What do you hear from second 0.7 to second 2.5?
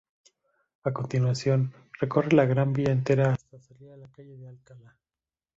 A continuación, recorre la